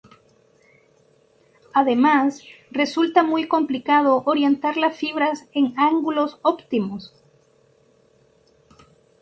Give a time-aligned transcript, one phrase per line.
[1.75, 7.13] Además, resulta muy complicado orientar las fibras en ángulos óptimos.